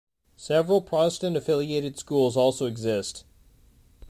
Several 0.37 0.81
Protestant-affiliated 0.81 1.95
schools 1.95 2.35
also 2.35 2.65
exist. 2.65 3.23